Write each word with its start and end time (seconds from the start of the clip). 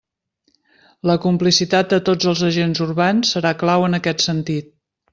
La 1.09 1.17
complicitat 1.25 1.93
de 1.93 2.01
tots 2.09 2.31
els 2.33 2.43
agents 2.49 2.83
urbans 2.89 3.37
serà 3.39 3.55
clau 3.63 3.89
en 3.93 4.03
aquest 4.03 4.31
sentit. 4.31 4.79